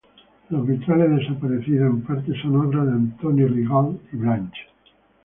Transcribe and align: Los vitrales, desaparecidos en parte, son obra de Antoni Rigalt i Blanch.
Los 0.49 0.65
vitrales, 0.65 1.11
desaparecidos 1.11 1.91
en 1.91 2.01
parte, 2.01 2.31
son 2.41 2.55
obra 2.55 2.83
de 2.83 2.91
Antoni 2.93 3.45
Rigalt 3.45 3.99
i 4.11 4.17
Blanch. 4.23 4.57